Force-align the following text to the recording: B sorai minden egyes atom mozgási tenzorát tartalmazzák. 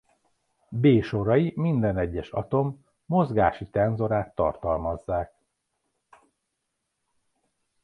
B 0.71 1.01
sorai 1.01 1.53
minden 1.55 1.97
egyes 1.97 2.29
atom 2.29 2.85
mozgási 3.05 3.65
tenzorát 3.69 4.35
tartalmazzák. 4.35 5.33